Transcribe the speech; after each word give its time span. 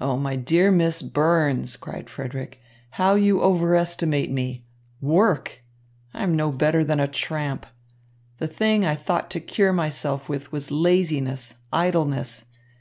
"Oh, 0.00 0.16
my 0.18 0.34
dear 0.34 0.72
Miss 0.72 1.02
Burns," 1.02 1.76
cried 1.76 2.10
Frederick, 2.10 2.60
"how 2.90 3.14
you 3.14 3.40
overestimate 3.42 4.28
me! 4.28 4.64
Work! 5.00 5.62
I 6.12 6.24
am 6.24 6.34
no 6.34 6.50
better 6.50 6.82
than 6.82 6.98
a 6.98 7.06
tramp. 7.06 7.64
The 8.38 8.48
thing 8.48 8.84
I 8.84 8.96
thought 8.96 9.30
to 9.30 9.40
cure 9.40 9.72
myself 9.72 10.28
with 10.28 10.50
was 10.50 10.72
laziness, 10.72 11.54
idleness. 11.72 12.46